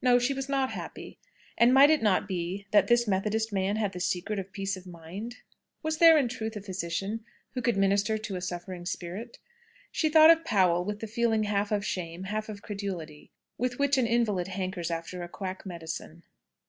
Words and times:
No; 0.00 0.20
she 0.20 0.32
was 0.32 0.48
not 0.48 0.70
happy. 0.70 1.18
And 1.58 1.74
might 1.74 1.90
it 1.90 2.00
not 2.00 2.28
be 2.28 2.68
that 2.70 2.86
this 2.86 3.08
Methodist 3.08 3.52
man 3.52 3.74
had 3.74 3.90
the 3.94 3.98
secret 3.98 4.38
of 4.38 4.52
peace 4.52 4.76
of 4.76 4.86
mind? 4.86 5.38
Was 5.82 5.98
there 5.98 6.16
in 6.16 6.28
truth 6.28 6.54
a 6.54 6.60
physician 6.60 7.24
who 7.54 7.60
could 7.60 7.76
minister 7.76 8.16
to 8.16 8.36
a 8.36 8.40
suffering 8.40 8.86
spirit? 8.86 9.40
She 9.90 10.08
thought 10.08 10.30
of 10.30 10.44
Powell 10.44 10.84
with 10.84 11.00
the 11.00 11.08
feeling 11.08 11.42
half 11.42 11.72
of 11.72 11.84
shame, 11.84 12.22
half 12.30 12.48
of 12.48 12.62
credulity, 12.62 13.32
with 13.58 13.76
which 13.80 13.98
an 13.98 14.06
invalid 14.06 14.46
hankers 14.46 14.88
after 14.92 15.24
a 15.24 15.28
quack 15.28 15.66
medicine. 15.66 16.22